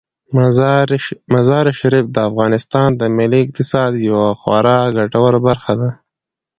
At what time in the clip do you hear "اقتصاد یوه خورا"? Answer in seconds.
3.45-4.79